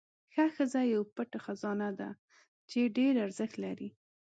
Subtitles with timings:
[0.33, 2.09] ښه ښځه یو پټ خزانه ده
[2.69, 3.89] چې ډېره ارزښت لري.